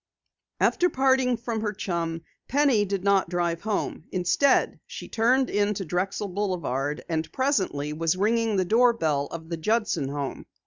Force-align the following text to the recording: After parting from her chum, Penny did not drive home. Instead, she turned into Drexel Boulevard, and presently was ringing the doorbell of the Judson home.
After 0.59 0.89
parting 0.89 1.37
from 1.37 1.61
her 1.61 1.73
chum, 1.73 2.23
Penny 2.47 2.85
did 2.85 3.03
not 3.03 3.29
drive 3.29 3.61
home. 3.61 4.05
Instead, 4.11 4.79
she 4.87 5.07
turned 5.07 5.47
into 5.51 5.85
Drexel 5.85 6.29
Boulevard, 6.29 7.05
and 7.07 7.31
presently 7.31 7.93
was 7.93 8.17
ringing 8.17 8.55
the 8.55 8.65
doorbell 8.65 9.27
of 9.27 9.47
the 9.49 9.57
Judson 9.57 10.07
home. 10.09 10.47